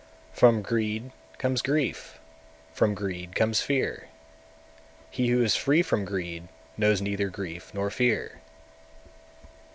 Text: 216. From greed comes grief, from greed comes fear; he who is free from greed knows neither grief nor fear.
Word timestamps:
216. 0.35 0.35
From 0.39 0.61
greed 0.63 1.11
comes 1.37 1.61
grief, 1.61 2.17
from 2.73 2.95
greed 2.95 3.35
comes 3.35 3.61
fear; 3.61 4.07
he 5.11 5.27
who 5.27 5.43
is 5.43 5.55
free 5.55 5.83
from 5.83 6.05
greed 6.05 6.47
knows 6.75 7.03
neither 7.03 7.29
grief 7.29 7.71
nor 7.71 7.91
fear. 7.91 8.41